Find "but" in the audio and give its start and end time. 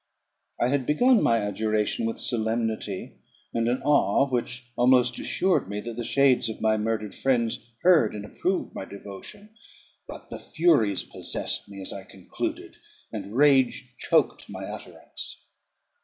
10.07-10.31